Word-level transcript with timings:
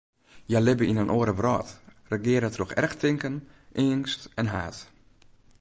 Hja 0.47 0.59
libbe 0.63 0.85
yn 0.91 1.01
in 1.03 1.13
oare 1.17 1.33
wrâld, 1.37 1.69
regearre 2.11 2.49
troch 2.51 2.75
erchtinken, 2.81 3.35
eangst 3.81 4.21
en 4.39 4.51
haat. 4.53 4.77